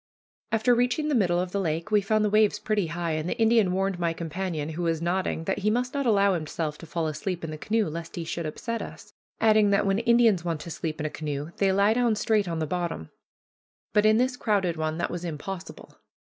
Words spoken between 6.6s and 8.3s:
to fall asleep in the canoe lest he